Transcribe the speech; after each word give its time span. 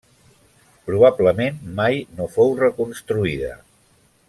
Probablement 0.87 1.59
mai 1.81 2.01
no 2.21 2.27
fou 2.39 2.51
reconstruïda. 2.63 3.53